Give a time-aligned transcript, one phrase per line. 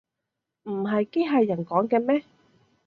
[0.63, 2.23] 唔係機器人講嘅咩